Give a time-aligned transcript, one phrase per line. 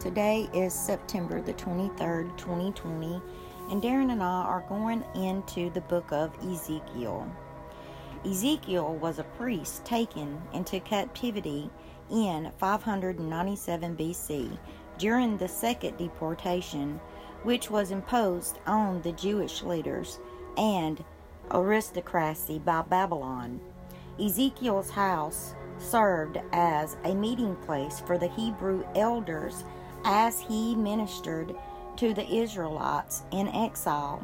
[0.00, 3.20] Today is September the 23rd, 2020,
[3.70, 7.30] and Darren and I are going into the book of Ezekiel.
[8.24, 11.68] Ezekiel was a priest taken into captivity
[12.10, 14.58] in 597 BC
[14.96, 16.98] during the second deportation,
[17.42, 20.18] which was imposed on the Jewish leaders
[20.56, 21.04] and
[21.52, 23.60] aristocracy by Babylon.
[24.18, 29.64] Ezekiel's house served as a meeting place for the Hebrew elders
[30.04, 31.54] as he ministered
[31.96, 34.22] to the Israelites in exile.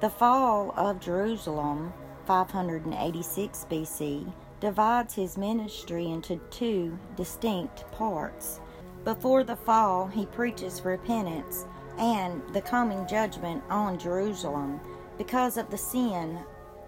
[0.00, 1.92] The fall of Jerusalem,
[2.26, 8.60] 586 BC, divides his ministry into two distinct parts.
[9.04, 11.66] Before the fall, he preaches repentance
[11.98, 14.80] and the coming judgment on Jerusalem
[15.16, 16.38] because of the sin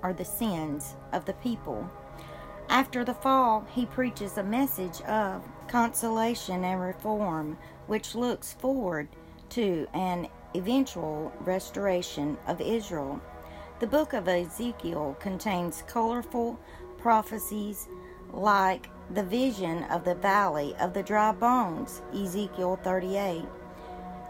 [0.03, 1.89] or the sins of the people.
[2.69, 9.09] After the fall, he preaches a message of consolation and reform which looks forward
[9.49, 13.19] to an eventual restoration of Israel.
[13.81, 16.61] The book of Ezekiel contains colorful
[16.99, 17.89] prophecies
[18.35, 23.43] like the vision of the valley of the dry bones, Ezekiel 38,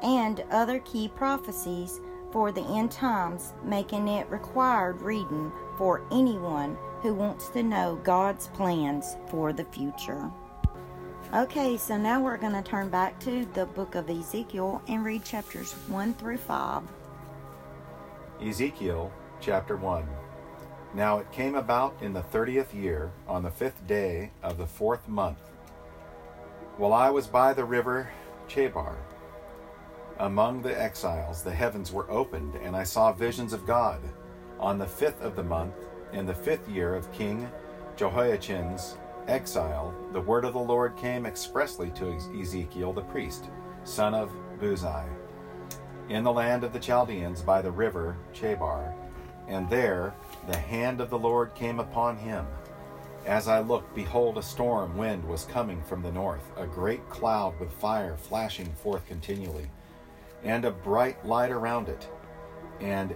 [0.04, 7.12] and other key prophecies for the end times, making it required reading for anyone who
[7.12, 10.30] wants to know God's plans for the future.
[11.34, 15.24] Okay, so now we're going to turn back to the book of Ezekiel and read
[15.24, 16.82] chapters 1 through 5.
[18.42, 20.06] Ezekiel chapter 1.
[20.92, 25.08] Now it came about in the thirtieth year, on the fifth day of the fourth
[25.08, 25.38] month,
[26.76, 28.10] while I was by the river
[28.46, 28.96] Chebar,
[30.18, 34.02] among the exiles, the heavens were opened, and I saw visions of God.
[34.60, 35.76] On the fifth of the month,
[36.12, 37.50] in the fifth year of King
[37.96, 43.48] Jehoiachin's exile, the word of the Lord came expressly to Ezekiel the priest,
[43.84, 45.04] son of Buzi,
[46.08, 48.92] in the land of the Chaldeans by the river Chebar.
[49.48, 50.14] And there
[50.48, 52.46] the hand of the Lord came upon him.
[53.26, 57.58] As I looked, behold, a storm wind was coming from the north, a great cloud
[57.60, 59.70] with fire flashing forth continually,
[60.42, 62.08] and a bright light around it,
[62.80, 63.14] and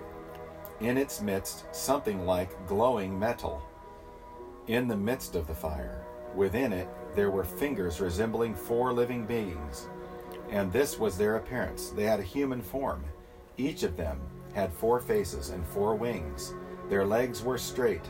[0.81, 3.63] in its midst something like glowing metal
[4.69, 6.06] in the midst of the fire.
[6.37, 9.89] Within it there were fingers resembling four living beings,
[10.51, 11.89] and this was their appearance.
[11.89, 13.03] They had a human form.
[13.57, 14.21] Each of them
[14.55, 16.53] had four faces and four wings.
[16.91, 18.05] Their legs were straight,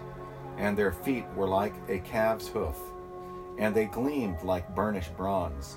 [0.58, 2.76] and their feet were like a calf's hoof,
[3.58, 5.76] and they gleamed like burnished bronze.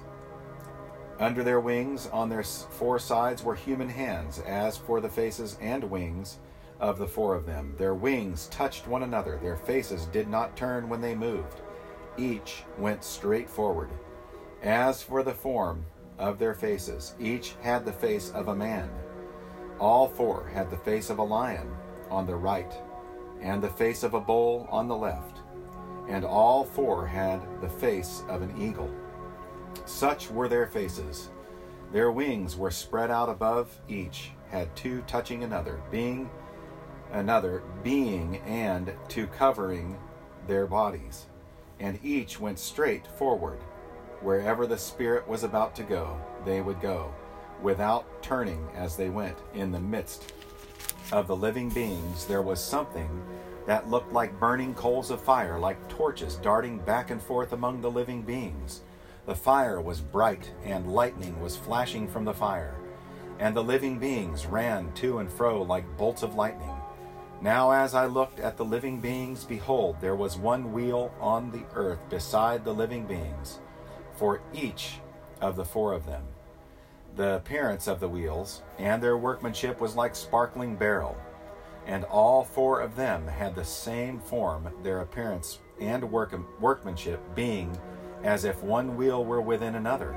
[1.19, 5.83] Under their wings, on their four sides, were human hands, as for the faces and
[5.83, 6.39] wings
[6.79, 7.75] of the four of them.
[7.77, 11.61] Their wings touched one another, their faces did not turn when they moved.
[12.19, 13.89] Each went straight forward.
[14.61, 15.85] As for the form
[16.17, 18.89] of their faces, each had the face of a man.
[19.79, 21.73] All four had the face of a lion
[22.09, 22.73] on the right,
[23.39, 25.37] and the face of a bull on the left,
[26.09, 28.91] and all four had the face of an eagle.
[29.85, 31.29] Such were their faces.
[31.93, 36.29] Their wings were spread out above each, had two touching another, being
[37.13, 39.97] another being and two covering
[40.47, 41.27] their bodies.
[41.79, 43.59] And each went straight forward.
[44.21, 47.13] Wherever the Spirit was about to go, they would go,
[47.61, 49.37] without turning as they went.
[49.53, 50.33] In the midst
[51.11, 53.09] of the living beings, there was something
[53.65, 57.91] that looked like burning coals of fire, like torches darting back and forth among the
[57.91, 58.81] living beings.
[59.25, 62.75] The fire was bright, and lightning was flashing from the fire,
[63.37, 66.78] and the living beings ran to and fro like bolts of lightning.
[67.41, 71.63] Now, as I looked at the living beings, behold, there was one wheel on the
[71.73, 73.59] earth beside the living beings,
[74.17, 74.99] for each
[75.39, 76.23] of the four of them.
[77.15, 81.15] The appearance of the wheels and their workmanship was like sparkling beryl,
[81.87, 87.75] and all four of them had the same form, their appearance and work- workmanship being
[88.21, 90.11] as if one wheel were within another.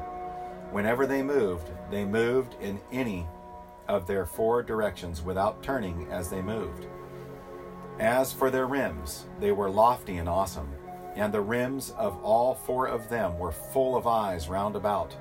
[0.73, 3.29] Whenever they moved, they moved in any
[3.87, 6.87] of their four directions without turning as they moved.
[7.99, 10.73] As for their rims, they were lofty and awesome,
[11.15, 15.13] and the rims of all four of them were full of eyes round about.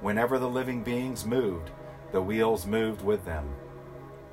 [0.00, 1.70] Whenever the living beings moved,
[2.12, 3.48] the wheels moved with them.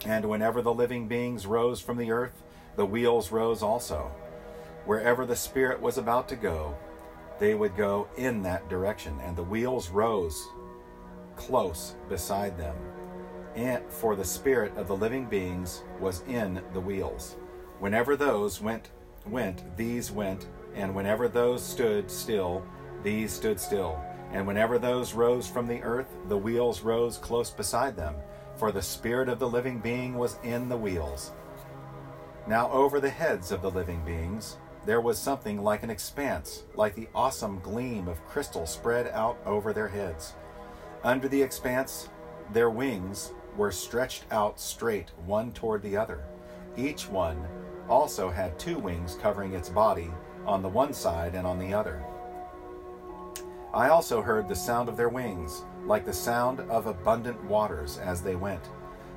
[0.06, 2.44] And whenever the living beings rose from the earth,
[2.76, 4.12] the wheels rose also.
[4.86, 6.76] Wherever the Spirit was about to go,
[7.40, 10.48] they would go in that direction, and the wheels rose
[11.36, 12.76] close beside them.
[13.56, 17.38] And for the Spirit of the living beings was in the wheels.
[17.80, 18.90] Whenever those went,
[19.28, 22.66] went, these went, and whenever those stood still,
[23.04, 24.02] these stood still.
[24.32, 28.16] And whenever those rose from the earth, the wheels rose close beside them,
[28.56, 31.32] for the spirit of the living being was in the wheels.
[32.48, 36.94] Now over the heads of the living beings there was something like an expanse, like
[36.94, 40.34] the awesome gleam of crystal spread out over their heads.
[41.04, 42.10] Under the expanse,
[42.54, 46.24] their wings were stretched out straight one toward the other.
[46.78, 47.48] Each one
[47.90, 50.12] also had two wings covering its body
[50.46, 52.04] on the one side and on the other.
[53.74, 58.22] I also heard the sound of their wings, like the sound of abundant waters as
[58.22, 58.70] they went,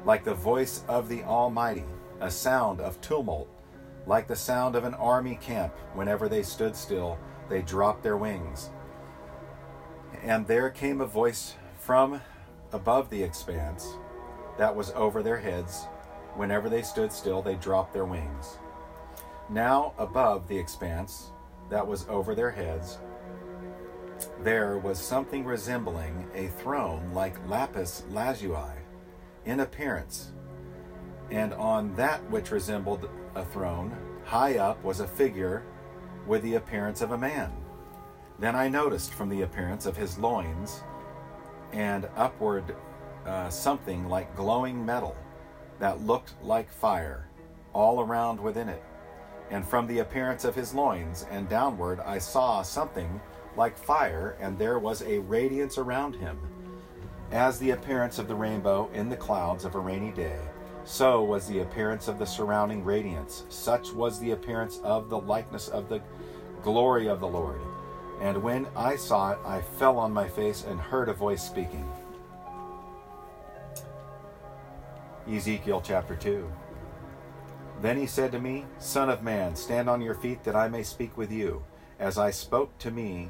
[0.04, 1.84] like the voice of the Almighty,
[2.20, 3.48] a sound of tumult
[4.08, 7.18] like the sound of an army camp, whenever they stood still,
[7.50, 8.70] they dropped their wings.
[10.22, 12.22] And there came a voice from
[12.72, 13.86] above the expanse
[14.56, 15.86] that was over their heads.
[16.38, 18.58] Whenever they stood still, they dropped their wings.
[19.50, 21.32] Now, above the expanse
[21.68, 22.98] that was over their heads,
[24.42, 28.72] there was something resembling a throne like lapis lazuli
[29.44, 30.32] in appearance
[31.30, 35.62] and on that which resembled a throne, high up was a figure
[36.26, 37.52] with the appearance of a man.
[38.38, 40.82] Then I noticed from the appearance of his loins
[41.72, 42.76] and upward
[43.26, 45.16] uh, something like glowing metal
[45.78, 47.28] that looked like fire
[47.72, 48.82] all around within it.
[49.50, 53.20] And from the appearance of his loins and downward, I saw something
[53.56, 56.38] like fire, and there was a radiance around him,
[57.32, 60.38] as the appearance of the rainbow in the clouds of a rainy day.
[60.84, 63.44] So was the appearance of the surrounding radiance.
[63.48, 66.00] Such was the appearance of the likeness of the
[66.62, 67.60] glory of the Lord.
[68.20, 71.88] And when I saw it, I fell on my face and heard a voice speaking.
[75.30, 76.50] Ezekiel chapter 2.
[77.82, 80.82] Then he said to me, Son of man, stand on your feet that I may
[80.82, 81.62] speak with you.
[81.98, 83.28] As I spoke to me,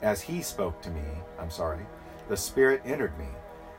[0.00, 1.02] as he spoke to me,
[1.38, 1.84] I'm sorry,
[2.28, 3.28] the Spirit entered me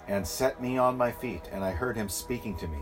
[0.08, 2.80] and set me on my feet, and I heard him speaking to me.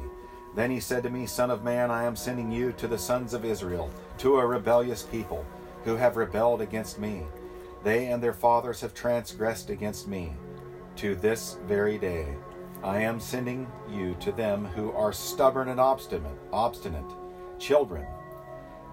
[0.55, 3.33] Then he said to me, Son of man, I am sending you to the sons
[3.33, 3.89] of Israel,
[4.19, 5.45] to a rebellious people,
[5.85, 7.23] who have rebelled against me.
[7.83, 10.33] They and their fathers have transgressed against me.
[10.97, 12.27] To this very day,
[12.83, 17.11] I am sending you to them who are stubborn and obstinate, obstinate
[17.59, 18.05] children.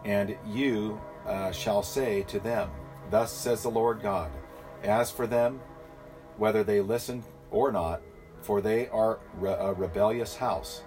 [0.05, 2.71] And you uh, shall say to them,
[3.11, 4.31] Thus says the Lord God,
[4.85, 5.61] As for them,
[6.37, 8.01] whether they listen or not,
[8.43, 10.83] for they are re- a rebellious house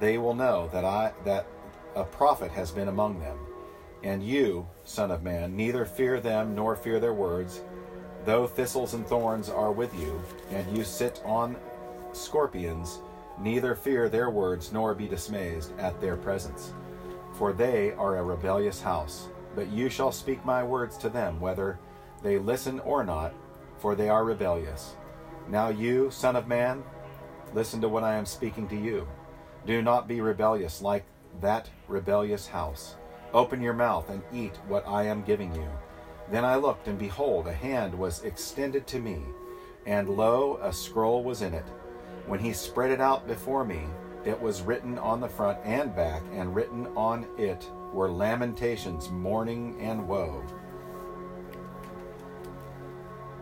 [0.00, 1.46] they will know that I that
[1.94, 3.38] a prophet has been among them.
[4.04, 7.62] And you, son of man, neither fear them nor fear their words,
[8.24, 11.56] though thistles and thorns are with you, and you sit on
[12.18, 13.00] scorpions,
[13.40, 16.72] neither fear their words nor be dismayed at their presence.
[17.34, 19.28] For they are a rebellious house.
[19.54, 21.78] But you shall speak my words to them, whether
[22.22, 23.34] they listen or not,
[23.78, 24.94] for they are rebellious.
[25.48, 26.82] Now you, son of man,
[27.54, 29.08] listen to what I am speaking to you.
[29.66, 31.04] Do not be rebellious like
[31.40, 32.96] that rebellious house.
[33.32, 35.68] Open your mouth and eat what I am giving you.
[36.30, 39.22] Then I looked, and behold, a hand was extended to me,
[39.86, 41.66] and lo, a scroll was in it.
[42.28, 43.86] When he spread it out before me,
[44.26, 49.80] it was written on the front and back, and written on it were lamentations, mourning,
[49.80, 50.44] and woe.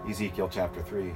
[0.08, 1.12] Ezekiel chapter 3.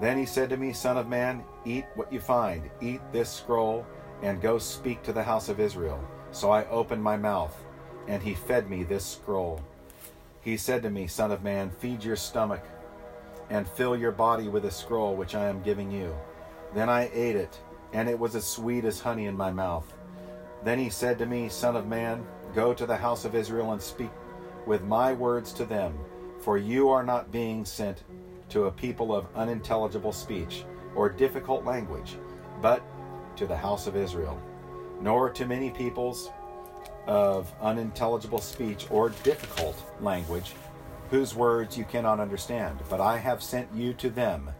[0.00, 3.84] Then he said to me, Son of man, eat what you find, eat this scroll,
[4.22, 6.00] and go speak to the house of Israel.
[6.30, 7.64] So I opened my mouth,
[8.06, 9.60] and he fed me this scroll.
[10.40, 12.64] He said to me, Son of man, feed your stomach,
[13.50, 16.14] and fill your body with the scroll which I am giving you.
[16.74, 17.58] Then I ate it,
[17.92, 19.92] and it was as sweet as honey in my mouth.
[20.62, 22.24] Then he said to me, Son of man,
[22.54, 24.10] go to the house of Israel and speak
[24.66, 25.98] with my words to them,
[26.38, 28.04] for you are not being sent
[28.50, 32.16] to a people of unintelligible speech or difficult language,
[32.60, 32.82] but
[33.36, 34.40] to the house of Israel,
[35.00, 36.30] nor to many peoples
[37.06, 40.52] of unintelligible speech or difficult language,
[41.10, 42.78] whose words you cannot understand.
[42.88, 44.50] But I have sent you to them.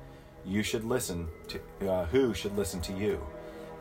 [0.44, 3.24] You should listen to uh, who should listen to you.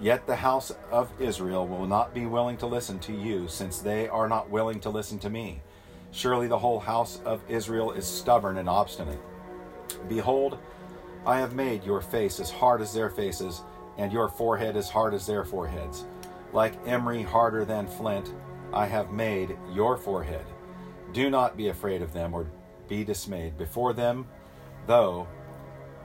[0.02, 4.08] Yet the house of Israel will not be willing to listen to you, since they
[4.08, 5.62] are not willing to listen to me.
[6.12, 9.20] Surely the whole house of Israel is stubborn and obstinate.
[10.08, 10.58] Behold,
[11.26, 13.62] I have made your face as hard as their faces,
[13.98, 16.06] and your forehead as hard as their foreheads.
[16.54, 18.34] Like emery harder than flint,
[18.72, 20.46] I have made your forehead.
[21.12, 22.50] Do not be afraid of them or
[22.88, 24.28] be dismayed before them,
[24.88, 25.28] though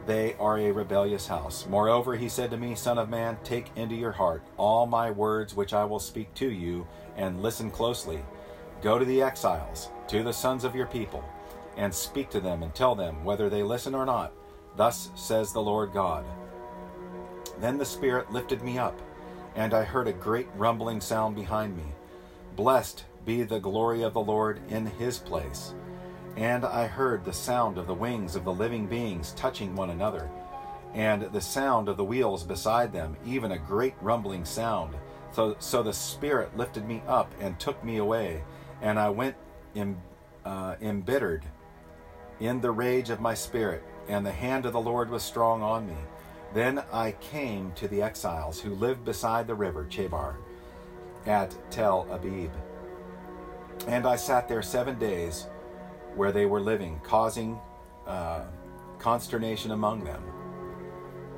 [0.07, 1.67] they are a rebellious house.
[1.69, 5.55] Moreover, he said to me, Son of man, take into your heart all my words
[5.55, 8.21] which I will speak to you, and listen closely.
[8.83, 11.25] Go to the exiles, to the sons of your people
[11.77, 14.33] and speak to them and tell them whether they listen or not.
[14.77, 16.25] Thus says the Lord God.
[17.61, 19.01] Then the Spirit lifted me up,
[19.55, 21.85] and I heard a great rumbling sound behind me.
[22.57, 25.75] Blessed be the glory of the Lord in his place.
[26.37, 30.29] And I heard the sound of the wings of the living beings touching one another,
[30.93, 34.95] and the sound of the wheels beside them, even a great rumbling sound.
[35.33, 38.43] So, so the Spirit lifted me up and took me away,
[38.83, 39.37] and I went
[39.76, 39.97] em,
[40.45, 41.45] uh, embittered
[42.41, 45.87] in the rage of my spirit, and the hand of the Lord was strong on
[45.87, 45.97] me.
[46.53, 50.37] Then I came to the exiles who lived beside the river Chebar
[51.26, 52.50] at Tel Abib.
[53.87, 55.47] And I sat there seven days
[56.16, 57.59] where they were living, causing
[58.06, 58.44] uh,
[58.99, 60.23] consternation among them.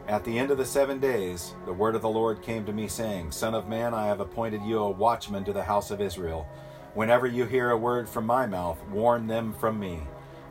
[0.09, 2.87] At the end of the seven days, the word of the Lord came to me,
[2.87, 6.47] saying, Son of man, I have appointed you a watchman to the house of Israel.
[6.95, 10.01] Whenever you hear a word from my mouth, warn them from me.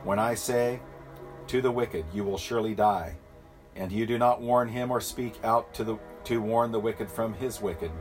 [0.03, 0.81] When I say,
[1.47, 3.15] To the wicked, you will surely die,
[3.77, 7.09] and you do not warn him or speak out to, the, to warn the wicked
[7.09, 7.91] from his wicked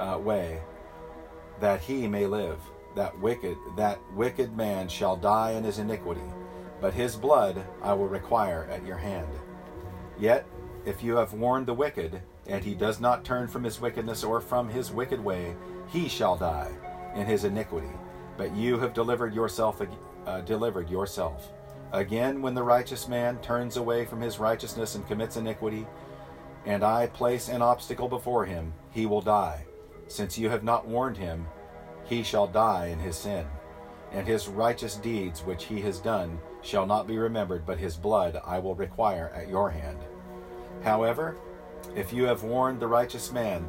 [0.00, 0.60] uh, way,
[1.60, 2.58] that he may live.
[2.96, 6.24] That wicked, that wicked man shall die in his iniquity,
[6.80, 9.28] but his blood I will require at your hand.
[10.18, 10.46] Yet,
[10.86, 14.40] if you have warned the wicked, and he does not turn from his wickedness or
[14.40, 15.54] from his wicked way,
[15.88, 16.72] he shall die
[17.14, 17.92] in his iniquity.
[18.38, 19.82] But you have delivered yourself,
[20.26, 21.52] uh, delivered yourself.
[21.92, 25.86] Again, when the righteous man turns away from his righteousness and commits iniquity,
[26.64, 29.66] and I place an obstacle before him, he will die.
[30.08, 31.46] Since you have not warned him,
[32.08, 33.46] he shall die in his sin.
[34.12, 38.40] And his righteous deeds which he has done shall not be remembered, but his blood
[38.44, 39.98] I will require at your hand.
[40.82, 41.36] However,
[41.94, 43.68] if you have warned the righteous man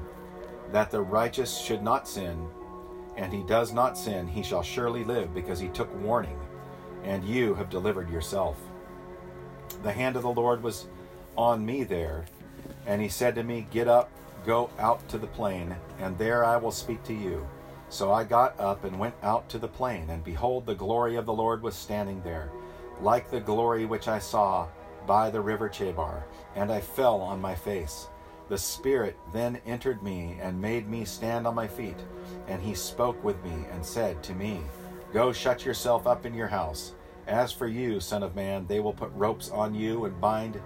[0.71, 2.47] that the righteous should not sin,
[3.15, 6.37] and he does not sin, he shall surely live, because he took warning,
[7.03, 8.57] and you have delivered yourself.
[9.83, 10.87] The hand of the Lord was
[11.35, 12.25] on me there,
[12.85, 14.11] and he said to me, Get up,
[14.45, 17.47] go out to the plain, and there I will speak to you.
[17.89, 21.25] So I got up and went out to the plain, and behold, the glory of
[21.25, 22.51] the Lord was standing there,
[23.01, 24.67] like the glory which I saw
[25.05, 26.23] by the river Chebar,
[26.55, 28.07] and I fell on my face.
[28.49, 31.97] The Spirit then entered me and made me stand on my feet,
[32.47, 34.61] and he spoke with me and said to me,
[35.13, 36.93] Go shut yourself up in your house.
[37.27, 40.59] As for you, Son of Man, they will put ropes on you and bind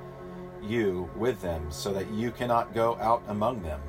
[0.63, 3.79] you with them, so that you cannot go out among them.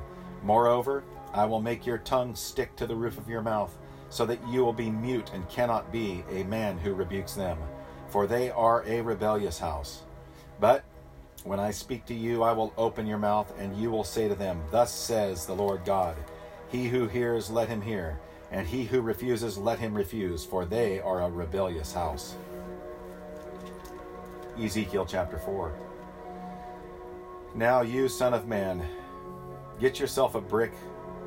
[0.43, 3.75] Moreover, I will make your tongue stick to the roof of your mouth,
[4.09, 7.57] so that you will be mute and cannot be a man who rebukes them,
[8.07, 10.03] for they are a rebellious house.
[10.59, 10.83] But
[11.43, 14.35] when I speak to you, I will open your mouth, and you will say to
[14.35, 16.15] them, Thus says the Lord God
[16.69, 18.19] He who hears, let him hear,
[18.51, 22.35] and he who refuses, let him refuse, for they are a rebellious house.
[24.59, 25.73] Ezekiel chapter 4.
[27.55, 28.87] Now, you son of man,
[29.79, 30.73] get yourself a brick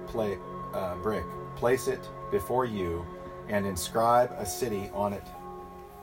[0.06, 0.38] play,
[0.74, 1.24] uh, brick,
[1.56, 3.04] place it before you,
[3.48, 5.26] and inscribe a city on it,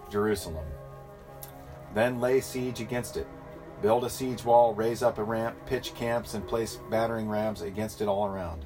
[0.10, 0.66] Jerusalem.
[1.94, 3.28] Then lay siege against it.
[3.82, 8.02] Build a siege wall, raise up a ramp, pitch camps, and place battering rams against
[8.02, 8.66] it all around.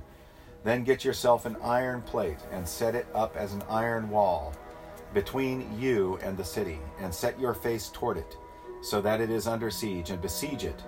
[0.63, 4.53] Then get yourself an iron plate and set it up as an iron wall
[5.13, 8.38] between you and the city, and set your face toward it,
[8.82, 10.84] so that it is under siege, and besiege it.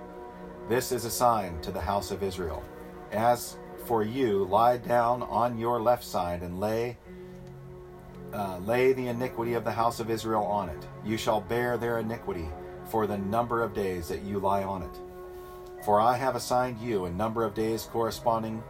[0.68, 2.62] This is a sign to the house of Israel.
[3.10, 6.96] As for you, lie down on your left side and lay
[8.32, 10.86] uh, lay the iniquity of the house of Israel on it.
[11.04, 12.48] You shall bear their iniquity
[12.84, 15.00] for the number of days that you lie on it.
[15.84, 18.62] For I have assigned you a number of days corresponding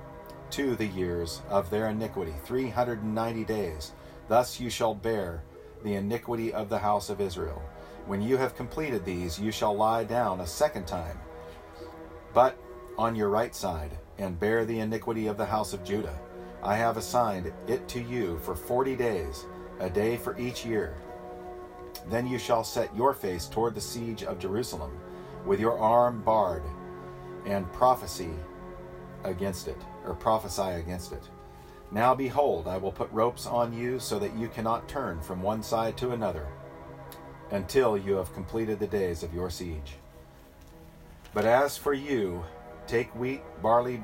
[0.53, 3.93] to the years of their iniquity, 390 days.
[4.29, 5.43] Thus you shall bear
[5.85, 7.63] the iniquity of the house of Israel.
[8.07, 11.19] When you have completed these, you shall lie down a second time,
[12.33, 12.57] but
[12.99, 16.19] on your right side, and bear the iniquity of the house of Judah.
[16.63, 19.47] I have assigned it to you for forty days,
[19.81, 20.95] a day for each year.
[22.09, 24.93] Then you shall set your face toward the siege of Jerusalem,
[25.47, 26.63] with your arm bared,
[27.47, 28.31] and prophesy
[29.25, 31.23] against it, or prophesy against it.
[31.91, 35.63] Now behold, I will put ropes on you so that you cannot turn from one
[35.63, 36.47] side to another
[37.51, 39.95] until you have completed the days of your siege.
[41.33, 42.45] But as for you,
[42.91, 44.03] take wheat, barley,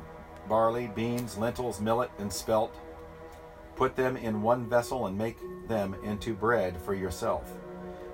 [0.49, 2.73] barley, beans, lentils, millet, and spelt.
[3.75, 7.53] Put them in one vessel and make them into bread for yourself.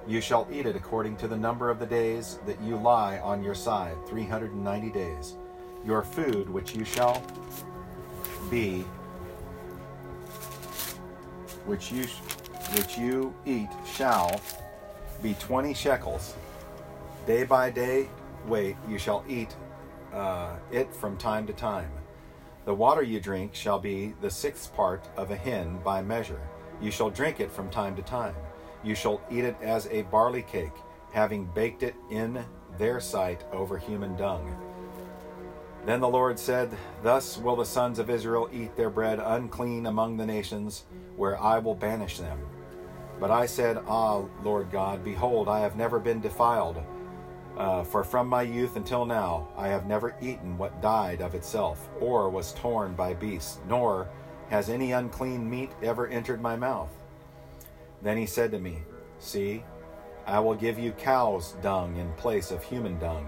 [0.08, 3.44] You shall eat it according to the number of the days that you lie on
[3.44, 5.34] your side, 390 days.
[5.84, 7.22] Your food, which you shall
[8.50, 8.80] be,
[11.66, 12.06] which you
[12.76, 14.40] which you eat, shall
[15.22, 16.34] be twenty shekels.
[17.26, 18.08] Day by day
[18.46, 19.54] weight you shall eat
[20.12, 21.90] uh, it from time to time.
[22.64, 26.40] The water you drink shall be the sixth part of a hin by measure.
[26.80, 28.34] You shall drink it from time to time.
[28.84, 30.76] You shall eat it as a barley cake,
[31.12, 32.44] having baked it in
[32.78, 34.56] their sight over human dung.
[35.84, 36.70] Then the Lord said,
[37.02, 40.84] Thus will the sons of Israel eat their bread unclean among the nations,
[41.16, 42.38] where I will banish them.
[43.18, 46.82] But I said, Ah, Lord God, behold, I have never been defiled.
[47.56, 51.88] Uh, for from my youth until now, I have never eaten what died of itself,
[52.00, 54.08] or was torn by beasts, nor
[54.48, 56.90] has any unclean meat ever entered my mouth.
[58.00, 58.82] Then he said to me,
[59.18, 59.62] See,
[60.26, 63.26] I will give you cow's dung in place of human dung,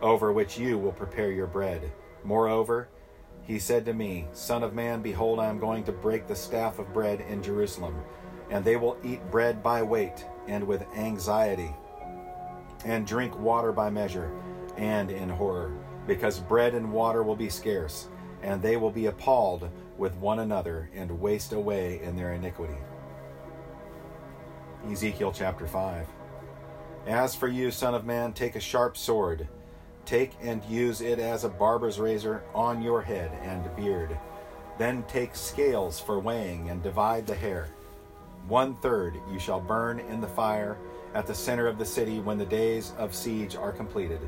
[0.00, 1.90] over which you will prepare your bread.
[2.24, 2.88] Moreover,
[3.42, 6.78] he said to me, Son of man, behold, I am going to break the staff
[6.78, 7.96] of bread in Jerusalem,
[8.50, 11.74] and they will eat bread by weight and with anxiety,
[12.84, 14.32] and drink water by measure
[14.76, 15.72] and in horror,
[16.06, 18.08] because bread and water will be scarce,
[18.42, 22.78] and they will be appalled with one another and waste away in their iniquity.
[24.90, 26.06] Ezekiel chapter 5.
[27.06, 29.48] As for you, Son of Man, take a sharp sword,
[30.04, 34.16] take and use it as a barber's razor on your head and beard.
[34.78, 37.68] Then take scales for weighing and divide the hair.
[38.48, 40.78] One third you shall burn in the fire
[41.14, 44.20] at the center of the city when the days of siege are completed.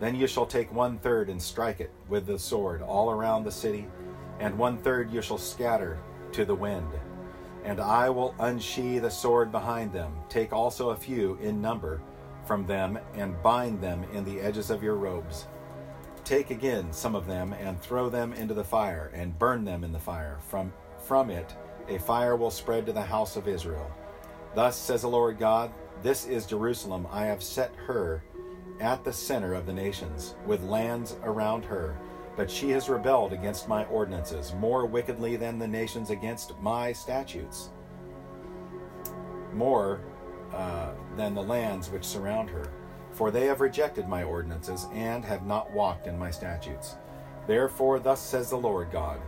[0.00, 3.52] Then you shall take one third and strike it with the sword all around the
[3.52, 3.86] city,
[4.38, 5.98] and one third you shall scatter
[6.32, 6.88] to the wind.
[7.64, 10.12] And I will unsheathe a sword behind them.
[10.28, 12.00] Take also a few in number
[12.44, 15.46] from them, and bind them in the edges of your robes.
[16.22, 19.92] Take again some of them, and throw them into the fire, and burn them in
[19.92, 20.38] the fire.
[20.48, 21.56] From, from it
[21.88, 23.90] a fire will spread to the house of Israel.
[24.54, 25.72] Thus says the Lord God
[26.02, 27.06] This is Jerusalem.
[27.10, 28.22] I have set her
[28.80, 31.96] at the center of the nations, with lands around her.
[32.36, 37.70] But she has rebelled against my ordinances, more wickedly than the nations against my statutes.
[39.54, 40.02] More
[40.52, 42.70] uh, than the lands which surround her.
[43.12, 46.96] For they have rejected my ordinances and have not walked in my statutes.
[47.46, 49.18] Therefore, thus says the Lord God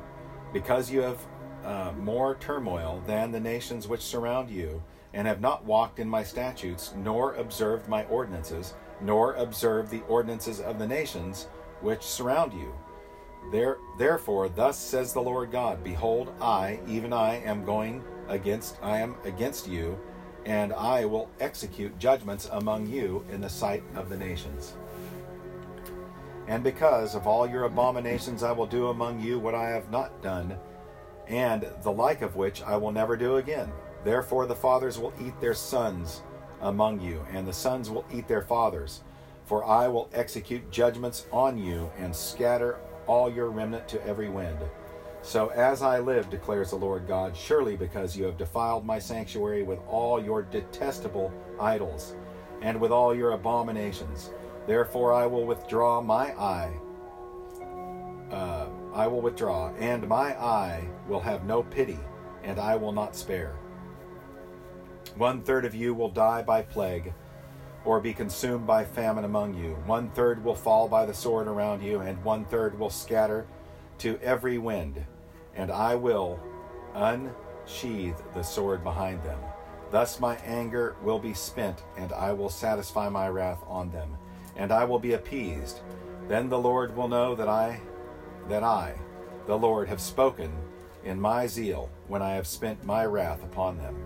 [0.52, 1.26] Because you have
[1.64, 4.82] uh, more turmoil than the nations which surround you,
[5.14, 10.60] and have not walked in my statutes, nor observed my ordinances, nor observed the ordinances
[10.60, 11.48] of the nations
[11.80, 12.74] which surround you.
[13.52, 18.98] There, therefore, thus says the Lord God: Behold, I, even I, am going against, I
[18.98, 19.98] am against you,
[20.44, 24.74] and I will execute judgments among you in the sight of the nations.
[26.46, 30.22] And because of all your abominations, I will do among you what I have not
[30.22, 30.58] done,
[31.26, 33.70] and the like of which I will never do again.
[34.08, 36.22] Therefore, the fathers will eat their sons
[36.62, 39.02] among you, and the sons will eat their fathers.
[39.44, 44.60] For I will execute judgments on you, and scatter all your remnant to every wind.
[45.20, 49.62] So as I live, declares the Lord God, surely because you have defiled my sanctuary
[49.62, 52.16] with all your detestable idols,
[52.62, 54.30] and with all your abominations,
[54.66, 56.72] therefore I will withdraw my eye.
[58.30, 61.98] Uh, I will withdraw, and my eye will have no pity,
[62.42, 63.52] and I will not spare.
[65.18, 67.12] One third of you will die by plague,
[67.84, 69.74] or be consumed by famine among you.
[69.84, 73.44] One third will fall by the sword around you, and one third will scatter
[73.98, 75.04] to every wind,
[75.56, 76.38] and I will
[76.94, 79.40] unsheathe the sword behind them.
[79.90, 84.16] Thus my anger will be spent, and I will satisfy my wrath on them,
[84.54, 85.80] and I will be appeased.
[86.28, 87.80] Then the Lord will know that I,
[88.48, 88.94] that I,
[89.48, 90.52] the Lord, have spoken
[91.04, 93.96] in my zeal when I have spent my wrath upon them.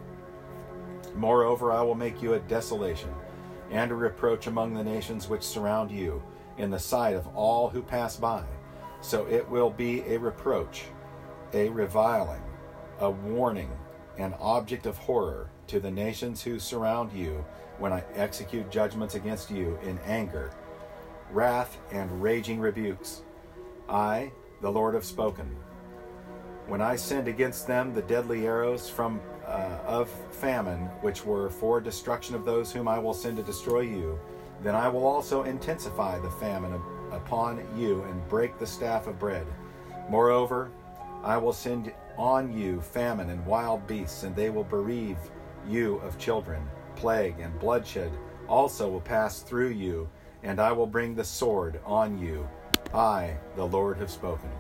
[1.14, 3.11] Moreover, I will make you a desolation
[3.70, 6.22] and a reproach among the nations which surround you,
[6.59, 8.44] in the sight of all who pass by.
[9.01, 10.85] So it will be a reproach,
[11.53, 12.42] a reviling,
[13.01, 13.70] a warning,
[14.18, 17.44] an object of horror to the nations who surround you
[17.79, 20.53] when I execute judgments against you in anger,
[21.33, 23.22] wrath, and raging rebukes.
[23.88, 25.57] I, the Lord, have spoken.
[26.66, 29.20] When I send against them the deadly arrows from
[29.52, 33.80] uh, of famine, which were for destruction of those whom I will send to destroy
[33.80, 34.18] you,
[34.62, 39.46] then I will also intensify the famine upon you and break the staff of bread.
[40.08, 40.70] Moreover,
[41.22, 45.18] I will send on you famine and wild beasts, and they will bereave
[45.68, 46.62] you of children.
[46.96, 48.10] Plague and bloodshed
[48.48, 50.08] also will pass through you,
[50.42, 52.48] and I will bring the sword on you.
[52.94, 54.50] I, the Lord, have spoken.